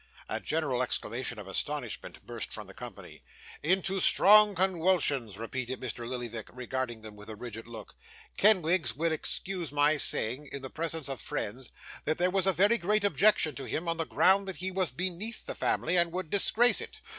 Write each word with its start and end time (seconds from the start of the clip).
A 0.27 0.39
general 0.39 0.81
exclamation 0.81 1.37
of 1.37 1.47
astonishment 1.47 2.25
burst 2.25 2.51
from 2.51 2.65
the 2.65 2.73
company. 2.73 3.21
'Into 3.61 3.99
strong 3.99 4.55
conwulsions,' 4.55 5.37
repeated 5.37 5.79
Mr. 5.79 6.09
Lillyvick, 6.09 6.49
regarding 6.51 7.01
them 7.03 7.15
with 7.15 7.29
a 7.29 7.35
rigid 7.35 7.67
look. 7.67 7.95
'Kenwigs 8.35 8.95
will 8.95 9.11
excuse 9.11 9.71
my 9.71 9.97
saying, 9.97 10.49
in 10.51 10.63
the 10.63 10.71
presence 10.71 11.07
of 11.07 11.21
friends, 11.21 11.69
that 12.05 12.17
there 12.17 12.31
was 12.31 12.47
a 12.47 12.51
very 12.51 12.79
great 12.79 13.03
objection 13.03 13.53
to 13.53 13.65
him, 13.65 13.87
on 13.87 13.97
the 13.97 14.05
ground 14.07 14.47
that 14.47 14.55
he 14.57 14.71
was 14.71 14.89
beneath 14.89 15.45
the 15.45 15.53
family, 15.53 15.95
and 15.97 16.11
would 16.11 16.31
disgrace 16.31 16.81
it. 16.81 16.99